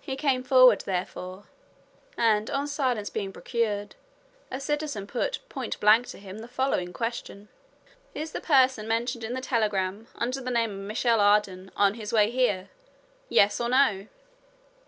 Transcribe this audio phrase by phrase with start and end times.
[0.00, 1.44] He came forward, therefore,
[2.16, 3.94] and on silence being procured,
[4.50, 7.48] a citizen put point blank to him the following question:
[8.12, 12.12] "Is the person mentioned in the telegram, under the name of Michel Ardan, on his
[12.12, 12.70] way here?
[13.28, 14.08] Yes or no."